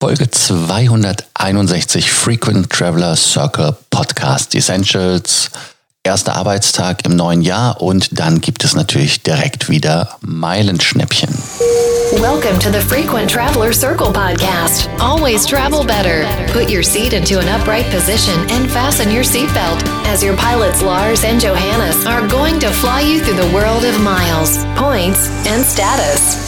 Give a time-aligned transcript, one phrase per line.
[0.00, 5.50] Folge 261 Frequent Traveler Circle Podcast Essentials.
[6.04, 11.28] Erster Arbeitstag im neuen Jahr und dann gibt es natürlich direkt wieder Meilenschnäppchen.
[12.20, 14.88] Welcome to the Frequent Traveler Circle podcast.
[15.00, 16.24] Always travel better.
[16.52, 21.24] Put your seat into an upright position and fasten your seatbelt as your pilots Lars
[21.24, 26.47] and Johannes are going to fly you through the world of miles, points and status.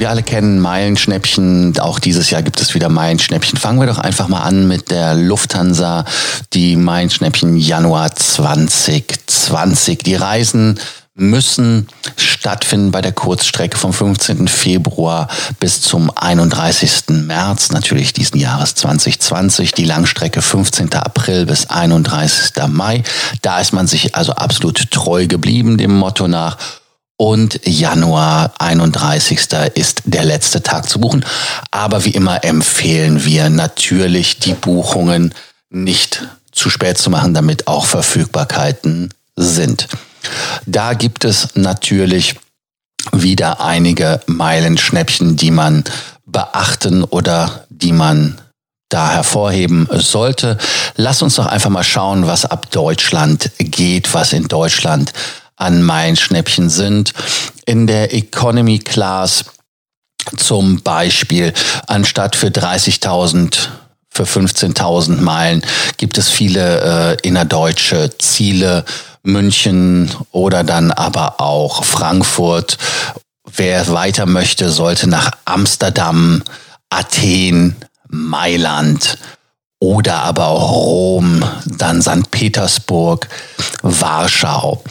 [0.00, 1.78] Wir alle kennen Meilenschnäppchen.
[1.78, 3.58] Auch dieses Jahr gibt es wieder Meilenschnäppchen.
[3.58, 6.06] Fangen wir doch einfach mal an mit der Lufthansa.
[6.54, 9.98] Die Meilenschnäppchen Januar 2020.
[9.98, 10.80] Die Reisen
[11.14, 14.48] müssen stattfinden bei der Kurzstrecke vom 15.
[14.48, 15.28] Februar
[15.58, 17.10] bis zum 31.
[17.10, 20.94] März, natürlich diesen Jahres 2020, die Langstrecke 15.
[20.94, 22.52] April bis 31.
[22.68, 23.02] Mai.
[23.42, 26.56] Da ist man sich also absolut treu geblieben, dem Motto nach
[27.20, 29.40] und Januar 31.
[29.74, 31.22] ist der letzte Tag zu buchen.
[31.70, 35.34] Aber wie immer empfehlen wir natürlich die Buchungen
[35.68, 39.86] nicht zu spät zu machen, damit auch Verfügbarkeiten sind.
[40.64, 42.36] Da gibt es natürlich
[43.12, 45.84] wieder einige Meilenschnäppchen, die man
[46.24, 48.40] beachten oder die man
[48.88, 50.56] da hervorheben sollte.
[50.96, 55.12] Lass uns doch einfach mal schauen, was ab Deutschland geht, was in Deutschland
[55.60, 57.12] an Meilenschnäppchen sind.
[57.66, 59.44] In der Economy Class
[60.36, 61.52] zum Beispiel
[61.86, 63.68] anstatt für 30.000
[64.12, 65.62] für 15.000 Meilen
[65.96, 68.84] gibt es viele äh, innerdeutsche Ziele,
[69.22, 72.76] München oder dann aber auch Frankfurt.
[73.54, 76.42] Wer weiter möchte, sollte nach Amsterdam,
[76.88, 77.76] Athen,
[78.08, 79.18] Mailand
[79.78, 82.29] oder aber auch Rom, dann St.
[82.40, 83.28] Petersburg,
[83.82, 84.82] Warschau.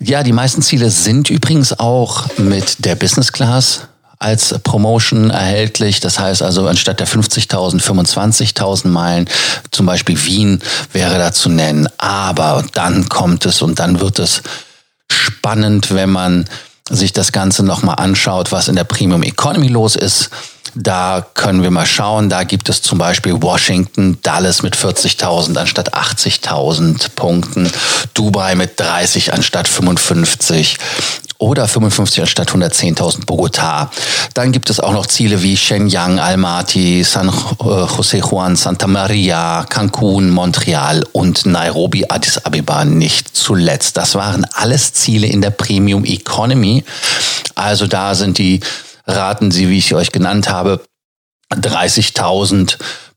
[0.00, 3.82] Ja, die meisten Ziele sind übrigens auch mit der Business Class
[4.18, 6.00] als Promotion erhältlich.
[6.00, 9.28] Das heißt also, anstatt der 50.000, 25.000 Meilen,
[9.70, 10.60] zum Beispiel Wien
[10.92, 11.88] wäre da zu nennen.
[11.98, 14.42] Aber dann kommt es und dann wird es
[15.08, 16.46] spannend, wenn man
[16.90, 20.30] sich das Ganze nochmal anschaut, was in der Premium Economy los ist.
[20.74, 22.28] Da können wir mal schauen.
[22.28, 27.70] Da gibt es zum Beispiel Washington, Dallas mit 40.000 anstatt 80.000 Punkten,
[28.12, 30.76] Dubai mit 30 anstatt 55
[31.38, 33.90] oder 55 anstatt 110.000 Bogota.
[34.34, 40.30] Dann gibt es auch noch Ziele wie Shenyang, Almaty, San Jose Juan, Santa Maria, Cancun,
[40.30, 43.96] Montreal und Nairobi, Addis Abeba nicht zuletzt.
[43.96, 46.84] Das waren alles Ziele in der Premium Economy.
[47.54, 48.60] Also da sind die
[49.06, 50.80] raten Sie, wie ich sie euch genannt habe,
[51.52, 52.76] 30.000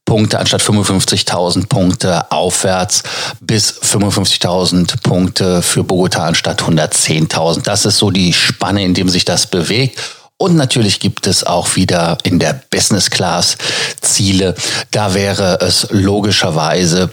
[0.10, 3.04] Punkte anstatt 55.000 Punkte aufwärts
[3.42, 7.62] bis 55.000 Punkte für Bogota anstatt 110.000.
[7.62, 10.00] Das ist so die Spanne, in dem sich das bewegt.
[10.38, 13.56] Und natürlich gibt es auch wieder in der Business Class
[14.02, 14.56] Ziele.
[14.90, 17.12] Da wäre es logischerweise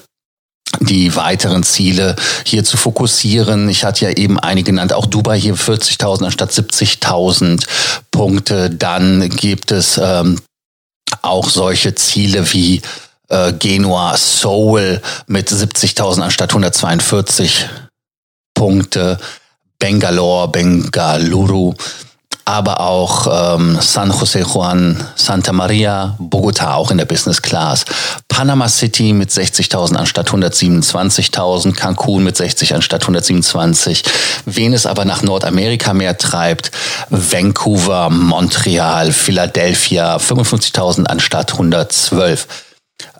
[0.81, 3.69] die weiteren Ziele hier zu fokussieren.
[3.69, 7.67] Ich hatte ja eben einige genannt, auch Dubai hier 40.000 anstatt 70.000
[8.11, 8.71] Punkte.
[8.71, 10.41] Dann gibt es ähm,
[11.27, 12.81] auch solche Ziele wie
[13.29, 17.67] äh, Genua Seoul mit 70.000 anstatt 142
[18.55, 19.19] Punkte.
[19.79, 21.75] Bangalore, Bengaluru
[22.47, 27.85] aber auch ähm, San Jose Juan, Santa Maria, Bogota auch in der Business Class,
[28.29, 34.05] Panama City mit 60.000 anstatt 127.000, Cancun mit 60 anstatt 127,
[34.45, 36.71] wen es aber nach Nordamerika mehr treibt,
[37.11, 42.47] Vancouver, Montreal, Philadelphia 55.000 anstatt 112.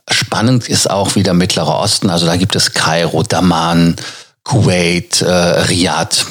[0.09, 3.97] Spannend ist auch wieder Mittlerer Osten, also da gibt es Kairo, Daman,
[4.45, 6.25] Kuwait, äh, Riyadh,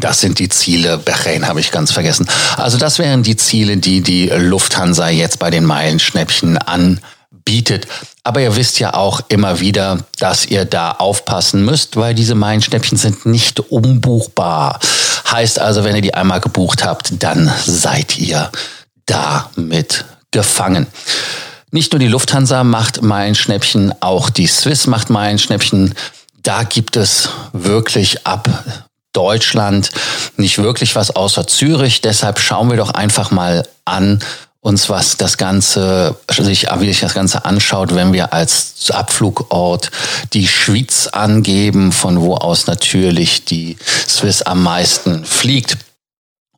[0.00, 0.98] das sind die Ziele.
[0.98, 2.26] Bahrain habe ich ganz vergessen.
[2.56, 7.86] Also das wären die Ziele, die die Lufthansa jetzt bei den Meilenschnäppchen anbietet.
[8.22, 12.98] Aber ihr wisst ja auch immer wieder, dass ihr da aufpassen müsst, weil diese Meilenschnäppchen
[12.98, 14.80] sind nicht umbuchbar.
[15.30, 18.50] Heißt also, wenn ihr die einmal gebucht habt, dann seid ihr
[19.06, 20.86] damit gefangen.
[21.70, 25.94] Nicht nur die Lufthansa macht Meilenschnäppchen, auch die Swiss macht Meilenschnäppchen.
[26.42, 28.48] Da gibt es wirklich ab
[29.14, 29.90] Deutschland
[30.36, 32.02] nicht wirklich was außer Zürich.
[32.02, 34.22] Deshalb schauen wir doch einfach mal an,
[34.60, 39.90] uns was das Ganze, sich, wie sich das Ganze anschaut, wenn wir als Abflugort
[40.32, 43.76] die Schweiz angeben, von wo aus natürlich die
[44.08, 45.76] Swiss am meisten fliegt.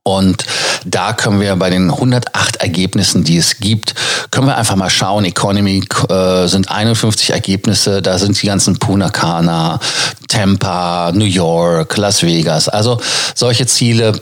[0.06, 0.47] Und
[0.85, 3.97] da können wir bei den 108 Ergebnissen, die es gibt,
[4.31, 5.25] können wir einfach mal schauen.
[5.25, 8.03] Economy äh, sind 51 Ergebnisse.
[8.03, 9.81] Da sind die ganzen Punta Cana,
[10.29, 12.69] Tampa, New York, Las Vegas.
[12.69, 13.00] Also
[13.35, 14.12] solche Ziele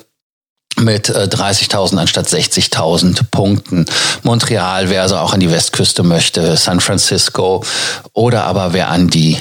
[0.76, 3.84] mit 30.000 äh, anstatt 60.000 Punkten.
[4.22, 7.62] Montreal, wer also auch an die Westküste möchte, San Francisco
[8.14, 9.38] oder aber wer an die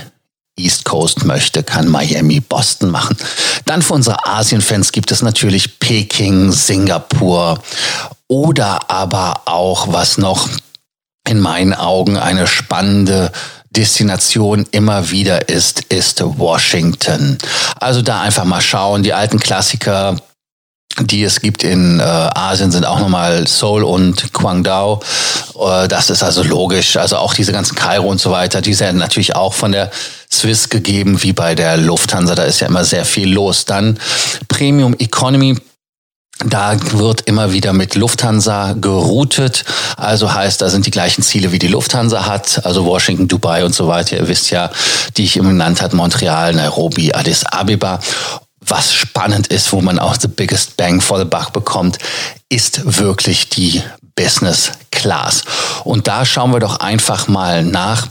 [0.57, 3.17] East Coast möchte, kann Miami, Boston machen.
[3.65, 7.61] Dann für unsere Asien-Fans gibt es natürlich Peking, Singapur
[8.27, 10.47] oder aber auch, was noch
[11.27, 13.31] in meinen Augen eine spannende
[13.71, 17.37] Destination immer wieder ist, ist Washington.
[17.79, 20.17] Also da einfach mal schauen, die alten Klassiker
[20.99, 25.01] die es gibt in äh, Asien sind auch nochmal Seoul und Guangdao.
[25.59, 26.97] Äh, das ist also logisch.
[26.97, 29.89] Also auch diese ganzen Kairo und so weiter, die werden natürlich auch von der
[30.31, 32.35] Swiss gegeben, wie bei der Lufthansa.
[32.35, 33.65] Da ist ja immer sehr viel los.
[33.65, 33.99] Dann
[34.47, 35.57] Premium Economy.
[36.45, 39.63] Da wird immer wieder mit Lufthansa geroutet.
[39.97, 42.65] Also heißt, da sind die gleichen Ziele, wie die Lufthansa hat.
[42.65, 44.17] Also Washington, Dubai und so weiter.
[44.17, 44.69] Ihr wisst ja,
[45.15, 47.99] die ich eben genannt hat, Montreal, Nairobi, Addis Abeba
[48.73, 51.99] was spannend ist, wo man auch the biggest bang for the buck bekommt,
[52.49, 53.83] ist wirklich die
[54.15, 55.43] Business Class.
[55.83, 58.07] Und da schauen wir doch einfach mal nach,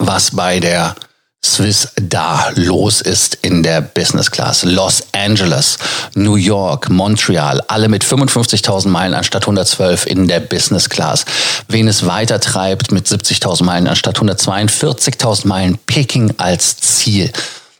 [0.00, 0.96] was bei der
[1.44, 4.64] Swiss da los ist in der Business Class.
[4.64, 5.78] Los Angeles,
[6.14, 11.24] New York, Montreal, alle mit 55.000 Meilen anstatt 112 in der Business Class.
[11.68, 17.32] Wen es weiter treibt mit 70.000 Meilen anstatt 142.000 Meilen, Peking als Ziel.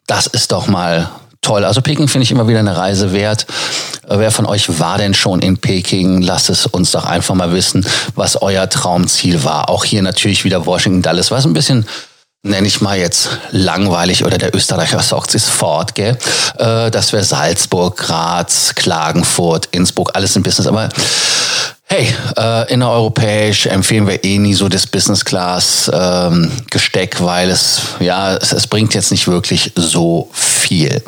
[0.06, 1.10] Das ist doch mal
[1.42, 1.64] toll.
[1.64, 3.46] Also Peking finde ich immer wieder eine Reise wert.
[4.08, 6.22] Äh, wer von euch war denn schon in Peking?
[6.22, 9.68] Lasst es uns doch einfach mal wissen, was euer Traumziel war.
[9.68, 11.86] Auch hier natürlich wieder Washington Dallas, was ein bisschen
[12.42, 16.16] nenne ich mal jetzt langweilig oder der Österreicher sagt es fort, gell?
[16.56, 20.66] Äh, das wäre Salzburg, Graz, Klagenfurt, Innsbruck, alles im Business.
[20.66, 20.88] Aber
[21.92, 27.80] Hey, äh, innereuropäisch empfehlen wir eh nie so das Business Class ähm, Gesteck, weil es
[27.98, 31.02] ja es, es bringt jetzt nicht wirklich so viel.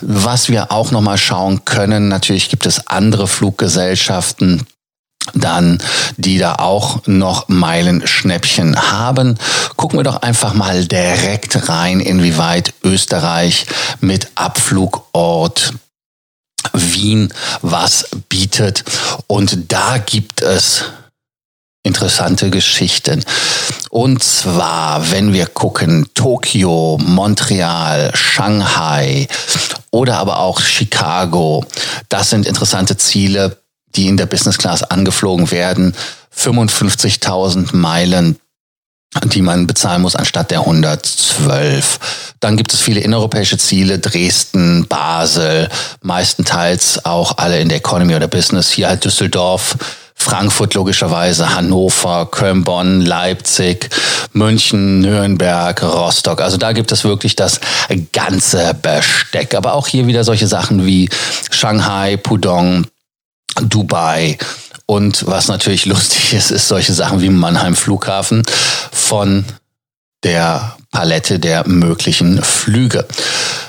[0.00, 4.66] Was wir auch noch mal schauen können, natürlich gibt es andere Fluggesellschaften,
[5.34, 5.80] dann
[6.16, 9.38] die da auch noch Meilenschnäppchen haben.
[9.76, 13.66] Gucken wir doch einfach mal direkt rein, inwieweit Österreich
[14.00, 15.72] mit Abflugort
[16.76, 17.32] Wien
[17.62, 18.84] was bietet.
[19.26, 20.84] Und da gibt es
[21.82, 23.24] interessante Geschichten.
[23.90, 29.28] Und zwar, wenn wir gucken, Tokio, Montreal, Shanghai
[29.90, 31.64] oder aber auch Chicago,
[32.08, 33.56] das sind interessante Ziele,
[33.94, 35.94] die in der Business Class angeflogen werden.
[36.36, 38.38] 55.000 Meilen
[39.24, 41.98] die man bezahlen muss anstatt der 112.
[42.40, 45.68] Dann gibt es viele innereuropäische Ziele, Dresden, Basel,
[46.02, 48.70] meistenteils auch alle in der Economy oder Business.
[48.70, 49.76] Hier halt Düsseldorf,
[50.14, 53.90] Frankfurt logischerweise, Hannover, Köln, Bonn, Leipzig,
[54.32, 56.40] München, Nürnberg, Rostock.
[56.40, 57.60] Also da gibt es wirklich das
[58.12, 59.54] ganze Besteck.
[59.54, 61.08] Aber auch hier wieder solche Sachen wie
[61.50, 62.86] Shanghai, Pudong,
[63.62, 64.38] Dubai,
[64.86, 68.42] und was natürlich lustig ist, ist solche Sachen wie Mannheim Flughafen
[68.92, 69.44] von
[70.22, 73.06] der Palette der möglichen Flüge.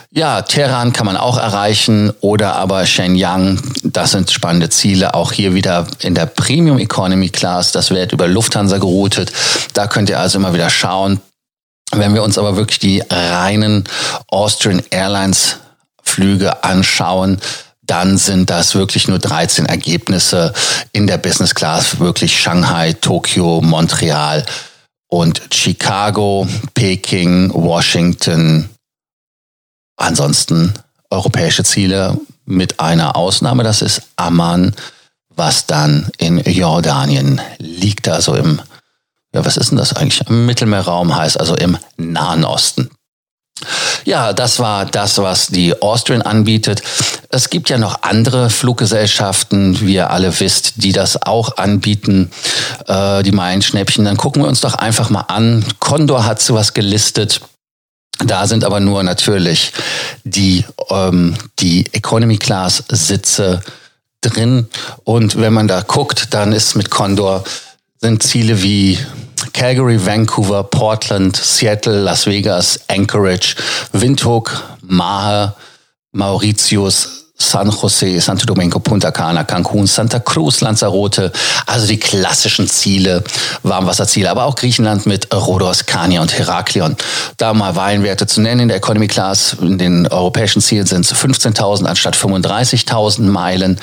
[0.09, 3.61] Ja, Teheran kann man auch erreichen oder aber Shenyang.
[3.83, 5.13] Das sind spannende Ziele.
[5.13, 7.73] Auch hier wieder in der Premium Economy Class.
[7.73, 9.31] Das wird über Lufthansa geroutet.
[9.73, 11.19] Da könnt ihr also immer wieder schauen.
[11.91, 13.83] Wenn wir uns aber wirklich die reinen
[14.29, 15.57] Austrian Airlines
[16.01, 17.39] Flüge anschauen,
[17.87, 20.53] dann sind das wirklich nur 13 Ergebnisse
[20.91, 24.45] in der Business Class, wirklich Shanghai, Tokio, Montreal
[25.07, 28.69] und Chicago, Peking, Washington.
[29.95, 30.73] Ansonsten
[31.09, 34.75] europäische Ziele mit einer Ausnahme, das ist Amman,
[35.29, 38.61] was dann in Jordanien liegt, also im,
[39.33, 40.27] ja, was ist denn das eigentlich?
[40.27, 42.89] Im Mittelmeerraum heißt also im Nahen Osten.
[44.05, 46.81] Ja, das war das, was die Austrian anbietet.
[47.29, 52.31] Es gibt ja noch andere Fluggesellschaften, wie ihr alle wisst, die das auch anbieten,
[52.87, 54.05] äh, die Meilenschnäppchen.
[54.05, 55.65] Dann gucken wir uns doch einfach mal an.
[55.79, 57.41] Condor hat sowas gelistet.
[58.25, 59.73] Da sind aber nur natürlich
[60.23, 63.61] die, ähm, die Economy Class Sitze
[64.21, 64.67] drin.
[65.03, 67.43] Und wenn man da guckt, dann ist mit Condor
[67.99, 68.97] sind Ziele wie
[69.53, 73.55] Calgary, Vancouver, Portland, Seattle, Las Vegas, Anchorage,
[73.93, 74.51] Windhoek,
[74.81, 75.53] Mahe,
[76.13, 81.31] Mauritius, San Jose, Santo Domingo, Punta Cana, Cancun, Santa Cruz, Lanzarote,
[81.67, 83.23] also die klassischen Ziele,
[83.61, 86.95] Warmwasserziele, aber auch Griechenland mit Rhodos, Kania und Heraklion.
[87.37, 91.13] Da mal Wahlenwerte zu nennen in der Economy Class, in den europäischen Zielen sind es
[91.13, 93.79] 15.000 anstatt 35.000 Meilen.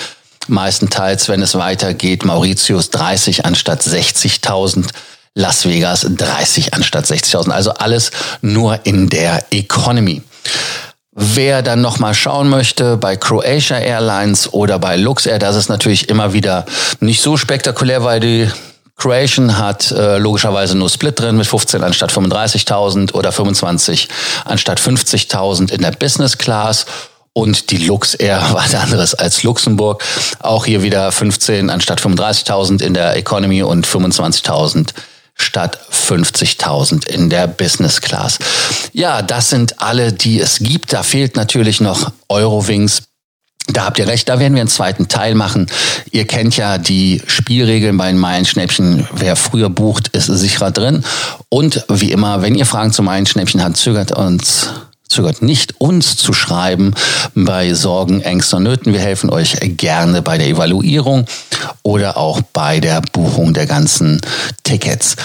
[0.49, 4.88] Meistenteils, wenn es weitergeht, Mauritius 30 anstatt 60.000
[5.35, 7.50] Las Vegas 30 anstatt 60.000.
[7.50, 8.11] Also alles
[8.41, 10.23] nur in der Economy.
[11.11, 16.33] Wer dann nochmal schauen möchte bei Croatia Airlines oder bei Luxair, das ist natürlich immer
[16.33, 16.67] wieder
[16.99, 18.50] nicht so spektakulär, weil die
[18.97, 24.09] Croatian hat äh, logischerweise nur Split drin mit 15 anstatt 35.000 oder 25
[24.45, 26.87] anstatt 50.000 in der Business Class.
[27.33, 30.03] Und die Luxair war was anderes als Luxemburg.
[30.38, 34.91] Auch hier wieder 15 anstatt 35.000 in der Economy und 25.000
[35.35, 38.38] statt 50.000 in der Business Class.
[38.93, 40.93] Ja, das sind alle, die es gibt.
[40.93, 43.03] Da fehlt natürlich noch Eurowings.
[43.67, 45.67] Da habt ihr recht, da werden wir einen zweiten Teil machen.
[46.11, 49.09] Ihr kennt ja die Spielregeln bei den Meilenschnäppchen.
[49.12, 51.03] Wer früher bucht, ist sicherer drin.
[51.49, 54.69] Und wie immer, wenn ihr Fragen zu Meilenschnäppchen habt, zögert uns
[55.14, 56.92] zögert nicht, uns zu schreiben
[57.35, 58.92] bei Sorgen, Ängsten und Nöten.
[58.92, 61.26] Wir helfen euch gerne bei der Evaluierung
[61.83, 64.21] oder auch bei der Buchung der ganzen
[64.64, 65.16] Tickets.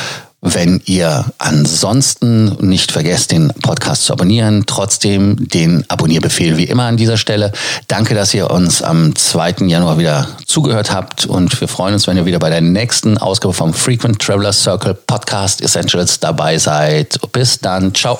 [0.42, 6.96] Wenn ihr ansonsten nicht vergesst, den Podcast zu abonnieren, trotzdem den Abonnierbefehl wie immer an
[6.96, 7.52] dieser Stelle.
[7.88, 9.66] Danke, dass ihr uns am 2.
[9.66, 13.54] Januar wieder zugehört habt und wir freuen uns, wenn ihr wieder bei der nächsten Ausgabe
[13.54, 17.20] vom Frequent Traveler Circle Podcast Essentials dabei seid.
[17.34, 17.94] Bis dann.
[17.94, 18.20] Ciao.